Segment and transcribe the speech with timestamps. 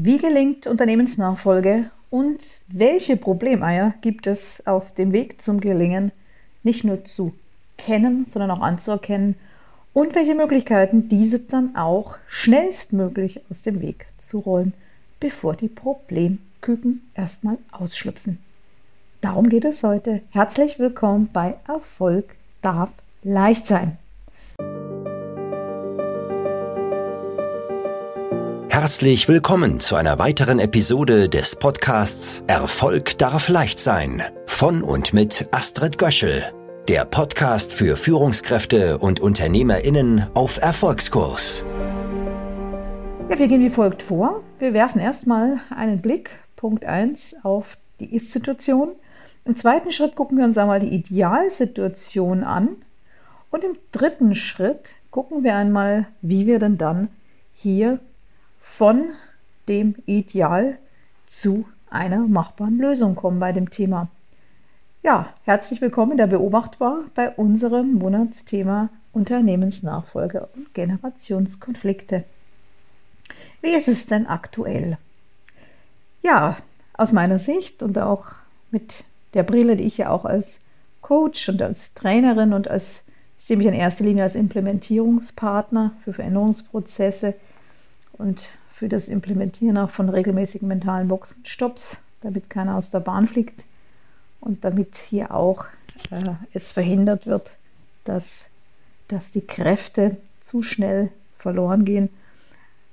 [0.00, 6.12] Wie gelingt Unternehmensnachfolge und welche Problemeier gibt es auf dem Weg zum Gelingen,
[6.62, 7.34] nicht nur zu
[7.76, 9.34] kennen, sondern auch anzuerkennen
[9.94, 14.72] und welche Möglichkeiten diese dann auch schnellstmöglich aus dem Weg zu rollen,
[15.18, 18.38] bevor die Problemküken erstmal ausschlüpfen.
[19.20, 20.22] Darum geht es heute.
[20.30, 22.90] Herzlich willkommen bei Erfolg darf
[23.24, 23.98] leicht sein.
[28.80, 35.48] Herzlich willkommen zu einer weiteren Episode des Podcasts Erfolg darf leicht sein von und mit
[35.50, 36.44] Astrid Göschel,
[36.86, 41.66] der Podcast für Führungskräfte und Unternehmerinnen auf Erfolgskurs.
[43.28, 44.44] Ja, wir gehen wie folgt vor.
[44.60, 48.90] Wir werfen erstmal einen Blick, Punkt 1, auf die Ist-Situation.
[49.44, 52.76] Im zweiten Schritt gucken wir uns einmal die Idealsituation an.
[53.50, 57.08] Und im dritten Schritt gucken wir einmal, wie wir denn dann
[57.54, 57.98] hier
[58.68, 59.08] von
[59.66, 60.78] dem Ideal
[61.26, 64.08] zu einer machbaren Lösung kommen bei dem Thema.
[65.02, 72.22] Ja, herzlich willkommen in der Beobachtbar bei unserem Monatsthema Unternehmensnachfolge und Generationskonflikte.
[73.62, 74.96] Wie ist es denn aktuell?
[76.22, 76.58] Ja,
[76.92, 78.32] aus meiner Sicht und auch
[78.70, 80.60] mit der Brille, die ich ja auch als
[81.00, 83.02] Coach und als Trainerin und als,
[83.38, 87.34] ich sehe mich in erster Linie als Implementierungspartner für Veränderungsprozesse
[88.18, 93.64] und für das Implementieren auch von regelmäßigen mentalen Boxenstopps, damit keiner aus der Bahn fliegt
[94.40, 95.66] und damit hier auch
[96.10, 97.56] äh, es verhindert wird,
[98.04, 98.44] dass,
[99.08, 102.08] dass die Kräfte zu schnell verloren gehen.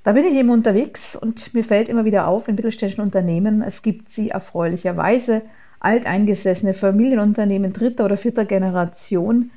[0.04, 3.82] Da bin ich eben unterwegs und mir fällt immer wieder auf, in mittelständischen Unternehmen, es
[3.82, 5.42] gibt sie erfreulicherweise,
[5.80, 9.52] alteingesessene Familienunternehmen dritter oder vierter Generation.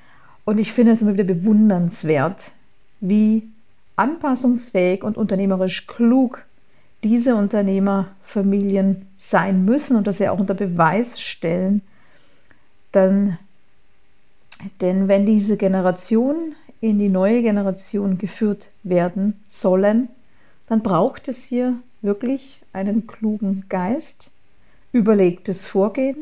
[0.44, 2.53] Und ich finde es immer wieder bewundernswert,
[3.00, 3.48] wie
[3.98, 6.44] anpassungsfähig und unternehmerisch klug
[7.04, 11.82] diese Unternehmerfamilien sein müssen und das ja auch unter Beweis stellen.
[12.92, 13.38] Dann,
[14.80, 20.09] denn wenn diese Generation in die neue Generation geführt werden sollen,
[20.66, 24.30] dann braucht es hier wirklich einen klugen Geist,
[24.92, 26.16] überlegtes Vorgehen,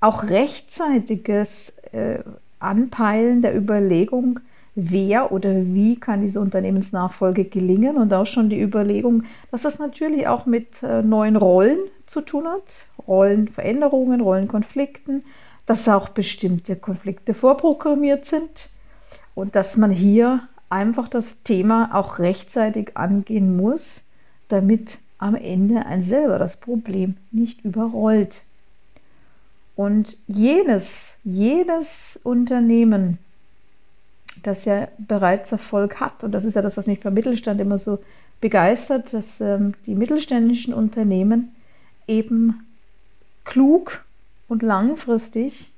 [0.00, 2.18] auch rechtzeitiges äh,
[2.58, 4.40] Anpeilen der Überlegung,
[4.74, 10.26] wer oder wie kann diese Unternehmensnachfolge gelingen und auch schon die Überlegung, dass das natürlich
[10.26, 12.62] auch mit äh, neuen Rollen zu tun hat,
[13.06, 15.24] Rollenveränderungen, Rollenkonflikten,
[15.66, 18.68] dass auch bestimmte Konflikte vorprogrammiert sind
[19.34, 24.02] und dass man hier einfach das Thema auch rechtzeitig angehen muss,
[24.48, 28.42] damit am Ende ein selber das Problem nicht überrollt.
[29.76, 33.18] Und jedes, jedes Unternehmen,
[34.42, 36.24] das ja bereits Erfolg hat.
[36.24, 37.98] Und das ist ja das, was mich beim Mittelstand immer so
[38.40, 41.54] begeistert, dass ähm, die mittelständischen Unternehmen
[42.06, 42.66] eben
[43.44, 44.04] klug
[44.48, 45.70] und langfristig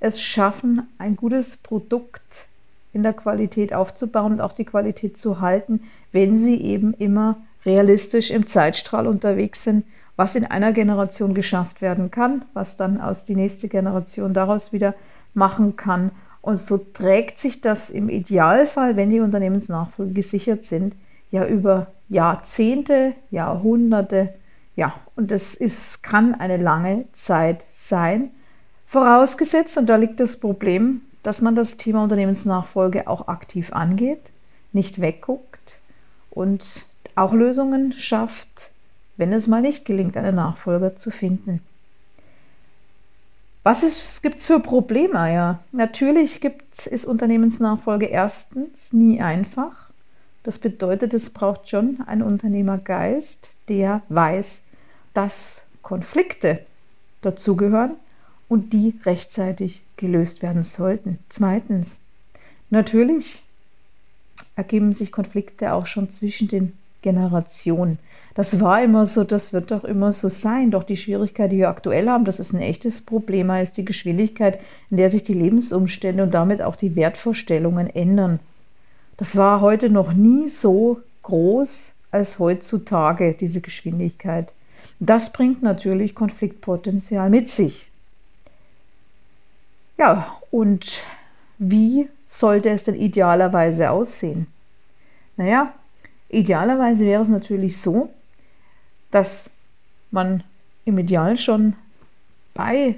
[0.00, 2.46] es schaffen, ein gutes Produkt
[2.92, 5.80] in der Qualität aufzubauen und auch die Qualität zu halten,
[6.12, 9.84] wenn sie eben immer realistisch im Zeitstrahl unterwegs sind,
[10.16, 14.94] was in einer Generation geschafft werden kann, was dann aus die nächste Generation daraus wieder
[15.34, 16.10] machen kann
[16.46, 20.94] und so trägt sich das im Idealfall, wenn die Unternehmensnachfolge gesichert sind,
[21.32, 24.32] ja über Jahrzehnte, Jahrhunderte.
[24.76, 28.30] Ja, und das ist, kann eine lange Zeit sein.
[28.86, 34.30] Vorausgesetzt, und da liegt das Problem, dass man das Thema Unternehmensnachfolge auch aktiv angeht,
[34.72, 35.80] nicht wegguckt
[36.30, 36.86] und
[37.16, 38.70] auch Lösungen schafft,
[39.16, 41.60] wenn es mal nicht gelingt, einen Nachfolger zu finden.
[43.66, 45.34] Was gibt es für Probleme?
[45.34, 49.90] Ja, natürlich gibt, ist Unternehmensnachfolge erstens nie einfach.
[50.44, 54.60] Das bedeutet, es braucht schon einen Unternehmergeist, der weiß,
[55.14, 56.64] dass Konflikte
[57.22, 57.96] dazugehören
[58.48, 61.18] und die rechtzeitig gelöst werden sollten.
[61.28, 61.98] Zweitens,
[62.70, 63.42] natürlich
[64.54, 66.72] ergeben sich Konflikte auch schon zwischen den
[67.06, 68.00] Generationen.
[68.34, 70.72] Das war immer so, das wird doch immer so sein.
[70.72, 74.58] Doch die Schwierigkeit, die wir aktuell haben, das ist ein echtes Problem, ist die Geschwindigkeit,
[74.90, 78.40] in der sich die Lebensumstände und damit auch die Wertvorstellungen ändern.
[79.18, 84.52] Das war heute noch nie so groß als heutzutage, diese Geschwindigkeit.
[84.98, 87.86] Das bringt natürlich Konfliktpotenzial mit sich.
[89.96, 91.04] Ja, und
[91.58, 94.48] wie sollte es denn idealerweise aussehen?
[95.36, 95.72] Naja,
[96.28, 98.10] idealerweise wäre es natürlich so,
[99.10, 99.50] dass
[100.10, 100.42] man
[100.84, 101.74] im Ideal schon
[102.54, 102.96] bei,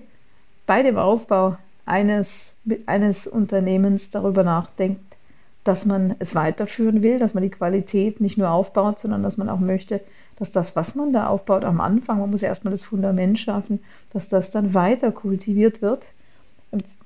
[0.66, 2.54] bei dem Aufbau eines,
[2.86, 5.16] eines Unternehmens darüber nachdenkt,
[5.64, 9.48] dass man es weiterführen will, dass man die Qualität nicht nur aufbaut, sondern dass man
[9.48, 10.00] auch möchte,
[10.36, 13.80] dass das, was man da aufbaut am Anfang, man muss erstmal das Fundament schaffen,
[14.12, 16.06] dass das dann weiter kultiviert wird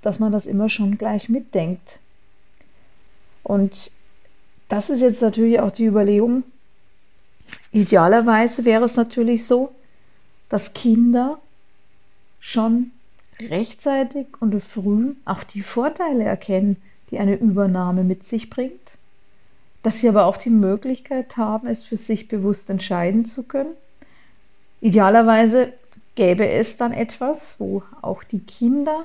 [0.02, 1.98] dass man das immer schon gleich mitdenkt.
[3.42, 3.90] Und
[4.72, 6.44] das ist jetzt natürlich auch die Überlegung.
[7.72, 9.70] Idealerweise wäre es natürlich so,
[10.48, 11.38] dass Kinder
[12.40, 12.90] schon
[13.38, 16.78] rechtzeitig und früh auch die Vorteile erkennen,
[17.10, 18.92] die eine Übernahme mit sich bringt,
[19.82, 23.74] dass sie aber auch die Möglichkeit haben, es für sich bewusst entscheiden zu können.
[24.80, 25.74] Idealerweise
[26.14, 29.04] gäbe es dann etwas, wo auch die Kinder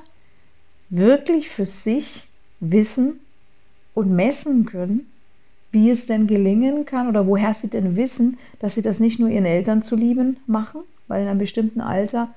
[0.88, 2.26] wirklich für sich
[2.58, 3.20] wissen
[3.92, 5.10] und messen können,
[5.70, 9.28] wie es denn gelingen kann oder woher sie denn wissen, dass sie das nicht nur
[9.28, 12.28] ihren Eltern zulieben machen, weil in einem bestimmten Alter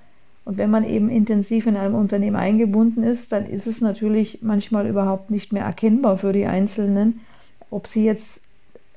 [0.43, 4.87] und wenn man eben intensiv in einem Unternehmen eingebunden ist, dann ist es natürlich manchmal
[4.87, 7.21] überhaupt nicht mehr erkennbar für die Einzelnen,
[7.69, 8.41] ob sie jetzt,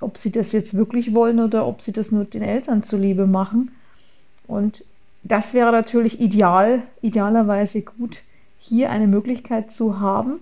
[0.01, 3.73] ob sie das jetzt wirklich wollen oder ob sie das nur den Eltern zuliebe machen.
[4.47, 4.85] Und
[5.23, 8.23] das wäre natürlich ideal, idealerweise gut,
[8.59, 10.41] hier eine Möglichkeit zu haben,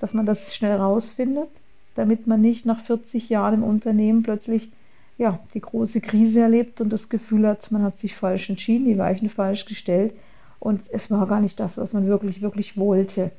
[0.00, 1.48] dass man das schnell rausfindet,
[1.94, 4.70] damit man nicht nach 40 Jahren im Unternehmen plötzlich
[5.18, 8.98] ja, die große Krise erlebt und das Gefühl hat, man hat sich falsch entschieden, die
[8.98, 10.14] Weichen falsch gestellt
[10.58, 13.30] und es war gar nicht das, was man wirklich, wirklich wollte.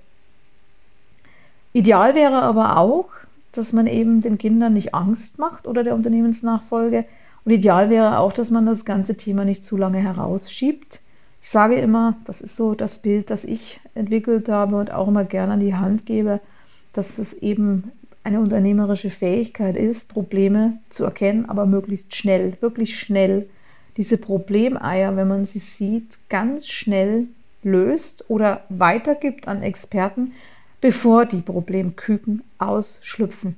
[1.74, 3.10] Ideal wäre aber auch,
[3.52, 7.06] dass man eben den Kindern nicht Angst macht oder der Unternehmensnachfolge.
[7.46, 11.00] Und ideal wäre auch, dass man das ganze Thema nicht zu lange herausschiebt.
[11.42, 15.24] Ich sage immer, das ist so das Bild, das ich entwickelt habe und auch immer
[15.24, 16.40] gerne an die Hand gebe,
[16.94, 17.92] dass es eben
[18.24, 23.48] eine unternehmerische Fähigkeit ist, Probleme zu erkennen, aber möglichst schnell, wirklich schnell
[23.98, 27.28] diese Problemeier, wenn man sie sieht, ganz schnell
[27.64, 30.34] löst oder weitergibt an Experten,
[30.82, 33.56] bevor die Problemküken ausschlüpfen.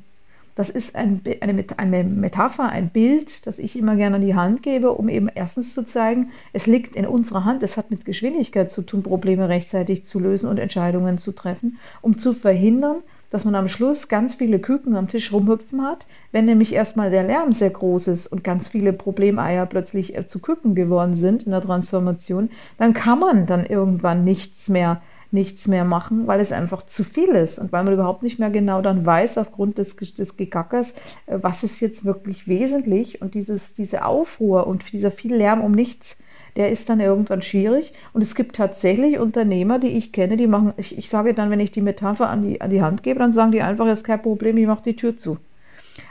[0.56, 4.64] Das ist ein, eine, eine, Metapher, ein Bild, das ich immer gerne an die Hand
[4.64, 8.72] gebe, um eben erstens zu zeigen, es liegt in unserer Hand, es hat mit Geschwindigkeit
[8.72, 13.56] zu tun, Probleme rechtzeitig zu lösen und Entscheidungen zu treffen, um zu verhindern, dass man
[13.56, 16.06] am Schluss ganz viele Küken am Tisch rumhüpfen hat.
[16.31, 20.39] Wenn nämlich erstmal der Lärm sehr groß ist und ganz viele Problemeier plötzlich äh, zu
[20.39, 25.01] Küken geworden sind in der Transformation, dann kann man dann irgendwann nichts mehr
[25.31, 28.50] nichts mehr machen, weil es einfach zu viel ist und weil man überhaupt nicht mehr
[28.50, 30.94] genau dann weiß, aufgrund des, des Gegackers,
[31.28, 35.74] äh, was ist jetzt wirklich wesentlich und dieses, diese Aufruhr und dieser viel Lärm um
[35.74, 36.18] nichts,
[36.56, 37.94] der ist dann irgendwann schwierig.
[38.13, 41.60] Und es gibt tatsächlich Unternehmer, die ich kenne, die machen, ich, ich sage dann, wenn
[41.60, 44.22] ich die Metapher an die, an die Hand gebe, dann sagen die einfach, ist kein
[44.22, 45.38] Problem, ich mache die Tür zu.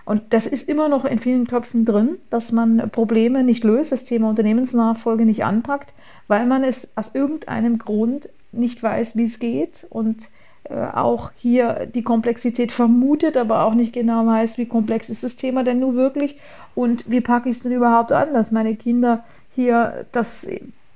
[0.04, 4.04] Und das ist immer noch in vielen Köpfen drin, dass man Probleme nicht löst, das
[4.04, 5.94] Thema Unternehmensnachfolge nicht anpackt,
[6.28, 10.28] weil man es aus irgendeinem Grund nicht weiß, wie es geht und
[10.64, 15.36] äh, auch hier die Komplexität vermutet, aber auch nicht genau weiß, wie komplex ist das
[15.36, 16.38] Thema denn nun wirklich
[16.74, 19.24] und wie packe ich es denn überhaupt an, dass meine Kinder
[19.54, 20.46] hier das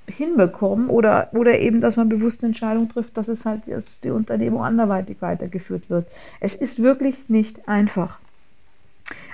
[0.07, 4.63] hinbekommen oder, oder eben, dass man bewusste Entscheidungen trifft, dass es halt dass die Unternehmung
[4.63, 6.07] anderweitig weitergeführt wird.
[6.41, 8.19] Es ist wirklich nicht einfach.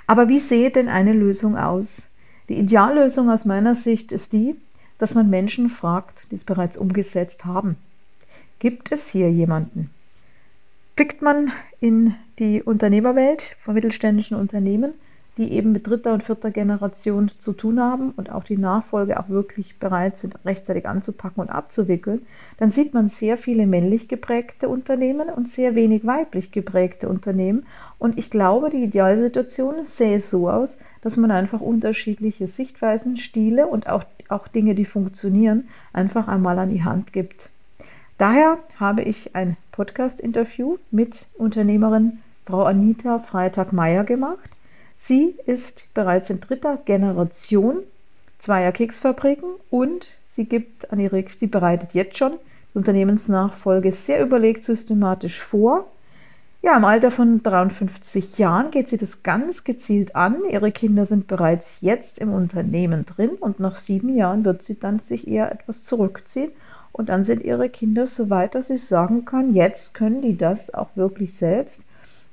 [0.06, 2.06] Aber wie sehe denn eine Lösung aus?
[2.49, 4.56] Die Ideallösung aus meiner Sicht ist die,
[4.99, 7.76] dass man Menschen fragt, die es bereits umgesetzt haben.
[8.59, 9.91] Gibt es hier jemanden?
[10.97, 14.94] Blickt man in die Unternehmerwelt von mittelständischen Unternehmen,
[15.36, 19.28] die eben mit dritter und vierter Generation zu tun haben und auch die Nachfolge auch
[19.28, 22.25] wirklich bereit sind, rechtzeitig anzupacken und abzuwickeln,
[22.59, 27.66] dann sieht man sehr viele männlich geprägte Unternehmen und sehr wenig weiblich geprägte Unternehmen.
[27.99, 33.88] Und ich glaube, die Idealsituation sähe so aus, dass man einfach unterschiedliche Sichtweisen, Stile und
[33.88, 37.50] auch, auch Dinge, die funktionieren, einfach einmal an die Hand gibt.
[38.18, 44.53] Daher habe ich ein Podcast-Interview mit Unternehmerin Frau Anita Freitag-Meyer gemacht
[44.96, 47.78] Sie ist bereits in dritter Generation
[48.38, 52.32] zweier Keksfabriken und sie gibt an ihre, sie bereitet jetzt schon
[52.72, 55.86] die Unternehmensnachfolge sehr überlegt systematisch vor.
[56.62, 60.36] Ja, im Alter von 53 Jahren geht sie das ganz gezielt an.
[60.50, 65.00] Ihre Kinder sind bereits jetzt im Unternehmen drin und nach sieben Jahren wird sie dann
[65.00, 66.52] sich eher etwas zurückziehen
[66.92, 70.72] und dann sind ihre Kinder so weit, dass sie sagen kann, jetzt können die das
[70.72, 71.84] auch wirklich selbst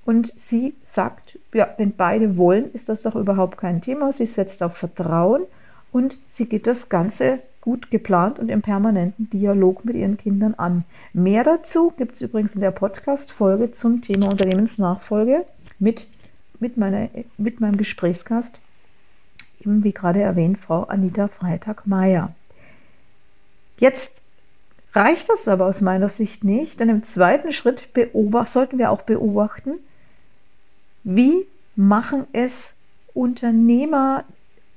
[0.06, 4.12] und sie sagt, ja, wenn beide wollen, ist das doch überhaupt kein Thema.
[4.12, 5.44] Sie setzt auf Vertrauen
[5.92, 10.84] und sie geht das Ganze gut geplant und im permanenten Dialog mit ihren Kindern an.
[11.14, 15.46] Mehr dazu gibt es übrigens in der Podcast-Folge zum Thema Unternehmensnachfolge
[15.78, 16.08] mit,
[16.60, 18.58] mit, meiner, mit meinem Gesprächsgast,
[19.60, 22.34] eben wie gerade erwähnt, Frau Anita Freitag-Meyer.
[23.78, 24.22] Jetzt
[24.94, 27.90] reicht das aber aus meiner Sicht nicht, denn im zweiten Schritt
[28.48, 29.80] sollten wir auch beobachten,
[31.04, 32.74] wie machen es
[33.14, 34.24] Unternehmer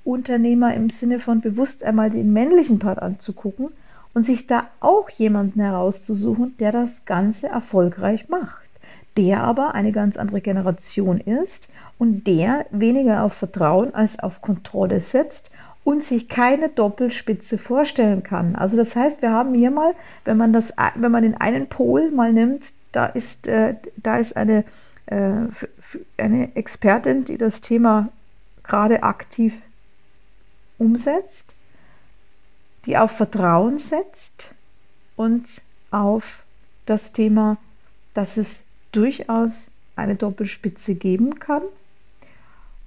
[0.05, 3.71] Unternehmer im Sinne von bewusst einmal den männlichen Part anzugucken
[4.13, 8.69] und sich da auch jemanden herauszusuchen, der das Ganze erfolgreich macht,
[9.17, 15.01] der aber eine ganz andere Generation ist und der weniger auf Vertrauen als auf Kontrolle
[15.01, 15.51] setzt
[15.85, 18.57] und sich keine Doppelspitze vorstellen kann.
[18.57, 22.11] Also das heißt, wir haben hier mal, wenn man das, wenn man den einen Pol
[22.11, 24.65] mal nimmt, da ist, äh, da ist eine,
[25.07, 28.09] eine Expertin, die das Thema
[28.63, 29.61] gerade aktiv
[30.79, 31.55] umsetzt,
[32.87, 34.51] die auf Vertrauen setzt
[35.17, 35.47] und
[35.91, 36.43] auf
[36.87, 37.57] das Thema,
[38.15, 41.63] dass es durchaus eine Doppelspitze geben kann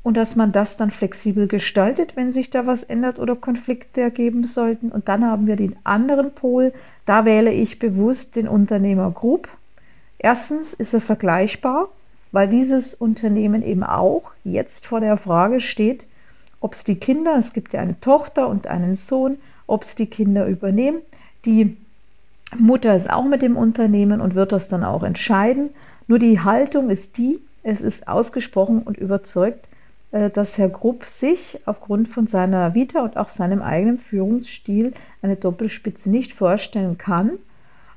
[0.04, 4.46] und dass man das dann flexibel gestaltet, wenn sich da was ändert oder Konflikte ergeben
[4.46, 4.90] sollten.
[4.90, 6.74] Und dann haben wir den anderen Pol,
[7.06, 9.50] da wähle ich bewusst den Unternehmer Group.
[10.18, 11.90] Erstens ist er vergleichbar,
[12.38, 16.06] weil dieses Unternehmen eben auch jetzt vor der Frage steht,
[16.60, 20.06] ob es die Kinder, es gibt ja eine Tochter und einen Sohn, ob es die
[20.06, 21.00] Kinder übernehmen.
[21.46, 21.78] Die
[22.56, 25.72] Mutter ist auch mit dem Unternehmen und wird das dann auch entscheiden.
[26.06, 29.68] Nur die Haltung ist die, es ist ausgesprochen und überzeugt,
[30.12, 35.38] äh, dass Herr Grupp sich aufgrund von seiner Vita und auch seinem eigenen Führungsstil eine
[35.38, 37.32] Doppelspitze nicht vorstellen kann.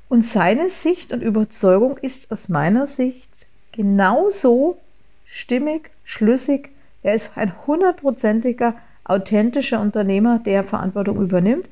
[0.09, 3.29] Und seine Sicht und Überzeugung ist aus meiner Sicht
[3.71, 4.77] genauso
[5.25, 6.69] stimmig, schlüssig.
[7.03, 11.67] Er ist ein hundertprozentiger, authentischer Unternehmer, der Verantwortung übernimmt.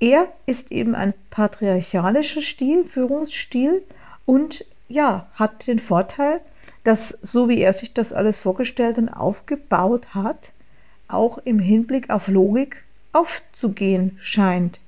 [0.00, 3.82] Er ist eben ein patriarchalischer Stil, Führungsstil
[4.26, 6.40] und ja, hat den Vorteil,
[6.82, 10.52] dass so wie er sich das alles vorgestellt und aufgebaut hat,
[11.08, 12.82] auch im Hinblick auf Logik
[13.12, 14.78] aufzugehen scheint.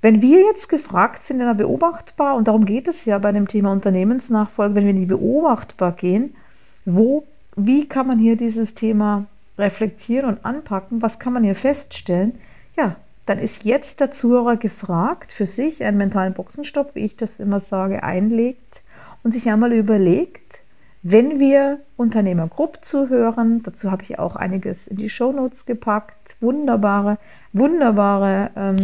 [0.00, 3.48] Wenn wir jetzt gefragt sind in einer beobachtbar, und darum geht es ja bei dem
[3.48, 6.36] Thema Unternehmensnachfolge, wenn wir in die beobachtbar gehen,
[6.84, 7.24] wo,
[7.56, 9.26] wie kann man hier dieses Thema
[9.58, 12.38] reflektieren und anpacken, was kann man hier feststellen?
[12.76, 12.94] Ja,
[13.26, 17.58] dann ist jetzt der Zuhörer gefragt, für sich einen mentalen Boxenstopp, wie ich das immer
[17.58, 18.82] sage, einlegt
[19.24, 20.57] und sich einmal überlegt,
[21.02, 27.18] wenn wir Unternehmer Grupp zuhören, dazu habe ich auch einiges in die Shownotes gepackt, wunderbare,
[27.52, 28.76] wunderbare ähm,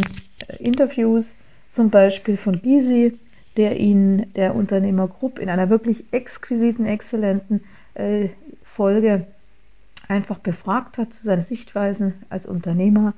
[0.59, 1.37] Interviews,
[1.71, 3.19] zum Beispiel von Gysi,
[3.57, 7.63] der ihn, der Unternehmer Grupp, in einer wirklich exquisiten, exzellenten
[7.95, 8.29] äh,
[8.63, 9.27] Folge
[10.07, 13.13] einfach befragt hat zu seinen Sichtweisen als Unternehmer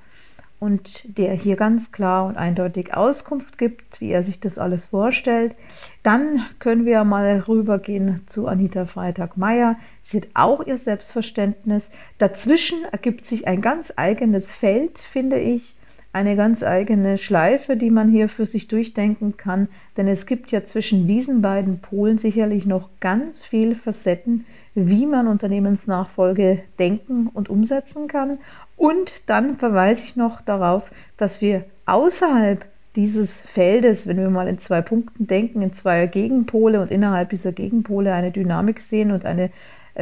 [0.60, 5.54] und der hier ganz klar und eindeutig Auskunft gibt, wie er sich das alles vorstellt.
[6.02, 9.78] Dann können wir mal rübergehen zu Anita Freitag-Meyer.
[10.02, 11.92] Sie hat auch ihr Selbstverständnis.
[12.18, 15.77] Dazwischen ergibt sich ein ganz eigenes Feld, finde ich,
[16.18, 19.68] eine ganz eigene Schleife, die man hier für sich durchdenken kann.
[19.98, 25.28] Denn es gibt ja zwischen diesen beiden Polen sicherlich noch ganz viele Facetten, wie man
[25.28, 28.40] Unternehmensnachfolge denken und umsetzen kann.
[28.78, 34.58] Und dann verweise ich noch darauf, dass wir außerhalb dieses Feldes, wenn wir mal in
[34.58, 39.52] zwei Punkten denken, in zwei Gegenpole und innerhalb dieser Gegenpole eine Dynamik sehen und eine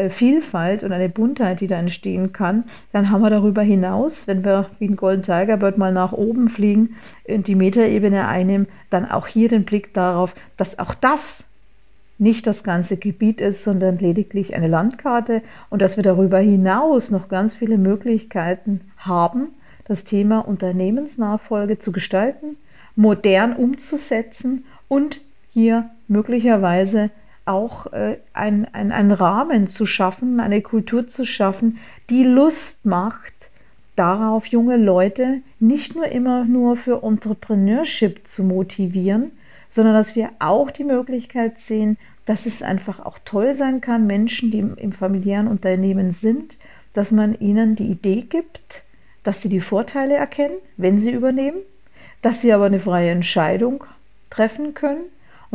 [0.10, 4.70] Vielfalt und eine Buntheit, die da entstehen kann, dann haben wir darüber hinaus, wenn wir
[4.80, 6.96] wie ein Golden Tiger Bird mal nach oben fliegen
[7.28, 11.46] und die Metaebene einnehmen, dann auch hier den Blick darauf, dass auch das
[12.18, 17.28] nicht das ganze Gebiet ist, sondern lediglich eine Landkarte und dass wir darüber hinaus noch
[17.28, 19.50] ganz viele Möglichkeiten haben,
[19.88, 22.58] das Thema Unternehmensnachfolge zu gestalten,
[22.96, 25.22] modern umzusetzen und
[25.52, 27.12] hier möglicherweise
[27.46, 33.34] auch äh, ein, ein, einen Rahmen zu schaffen, eine Kultur zu schaffen, die Lust macht,
[33.96, 39.32] darauf junge Leute nicht nur immer nur für Entrepreneurship zu motivieren,
[39.70, 44.52] sondern dass wir auch die Möglichkeit sehen, dass es einfach auch toll sein kann, Menschen,
[44.52, 46.58] die im, familiären Unternehmen sind,
[46.94, 48.84] dass man ihnen die Idee gibt,
[49.24, 51.58] dass sie die Vorteile erkennen, wenn sie übernehmen,
[52.22, 53.84] dass sie aber eine freie Entscheidung
[54.30, 55.04] treffen können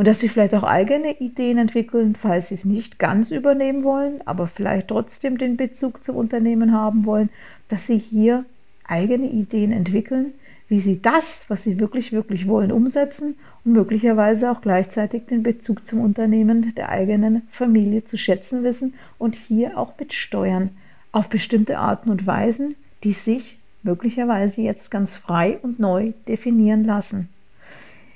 [0.01, 4.19] und dass sie vielleicht auch eigene Ideen entwickeln, falls sie es nicht ganz übernehmen wollen,
[4.25, 7.29] aber vielleicht trotzdem den Bezug zum Unternehmen haben wollen,
[7.67, 8.43] dass sie hier
[8.83, 10.33] eigene Ideen entwickeln,
[10.69, 15.85] wie sie das, was sie wirklich, wirklich wollen, umsetzen und möglicherweise auch gleichzeitig den Bezug
[15.85, 20.71] zum Unternehmen der eigenen Familie zu schätzen wissen und hier auch mitsteuern
[21.11, 27.29] auf bestimmte Arten und Weisen, die sich möglicherweise jetzt ganz frei und neu definieren lassen.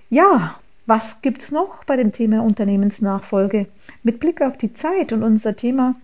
[0.09, 3.67] Ja, was gibt es noch bei dem Thema Unternehmensnachfolge?
[4.03, 5.95] Mit Blick auf die Zeit und unser Thema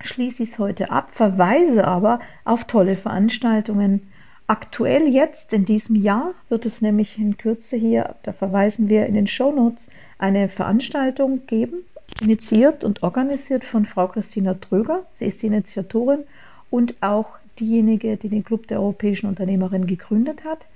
[0.00, 4.10] schließe ich es heute ab, verweise aber auf tolle Veranstaltungen,
[4.50, 9.14] Aktuell jetzt in diesem Jahr wird es nämlich in Kürze hier, da verweisen wir in
[9.14, 11.84] den Show Notes, eine Veranstaltung geben,
[12.20, 15.06] initiiert und organisiert von Frau Christina Tröger.
[15.12, 16.24] Sie ist die Initiatorin
[16.68, 20.66] und auch diejenige, die den Club der europäischen Unternehmerinnen gegründet hat.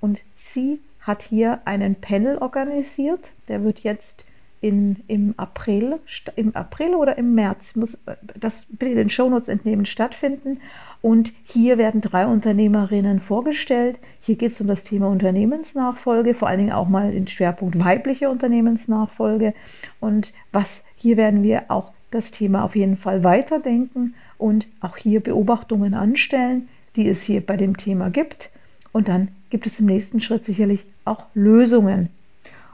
[0.00, 3.30] Und sie hat hier einen Panel organisiert.
[3.48, 4.24] Der wird jetzt
[4.60, 6.00] in, im, April,
[6.36, 8.02] im April oder im März, muss
[8.34, 10.60] das bitte den Shownotes entnehmen, stattfinden.
[11.02, 13.98] Und hier werden drei Unternehmerinnen vorgestellt.
[14.22, 18.30] Hier geht es um das Thema Unternehmensnachfolge, vor allen Dingen auch mal den Schwerpunkt weibliche
[18.30, 19.52] Unternehmensnachfolge.
[20.00, 25.20] Und was hier werden wir auch das Thema auf jeden Fall weiterdenken und auch hier
[25.20, 28.48] Beobachtungen anstellen, die es hier bei dem Thema gibt.
[28.92, 32.10] Und dann gibt es im nächsten Schritt sicherlich auch Lösungen.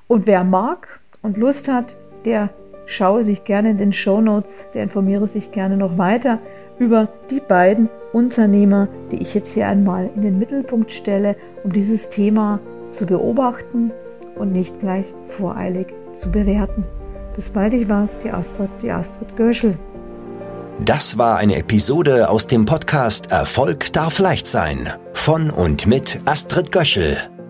[0.08, 1.94] Und wer mag und Lust hat,
[2.25, 2.50] der
[2.87, 6.38] schaue sich gerne in den Show Notes, der informiere sich gerne noch weiter
[6.78, 12.10] über die beiden Unternehmer, die ich jetzt hier einmal in den Mittelpunkt stelle, um dieses
[12.10, 12.58] Thema
[12.90, 13.92] zu beobachten
[14.34, 16.84] und nicht gleich voreilig zu bewerten.
[17.37, 19.78] Bis bald, ich war's, die Astrid, die Astrid Göschel.
[20.84, 26.72] Das war eine Episode aus dem Podcast Erfolg darf leicht sein von und mit Astrid
[26.72, 27.18] Göschel.